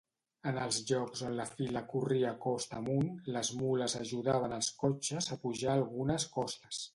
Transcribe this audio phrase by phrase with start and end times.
[0.51, 5.39] En els llocs on la fila corria costa amunt, les mules ajudaven els cotxes a
[5.45, 6.83] pujar algunes costes.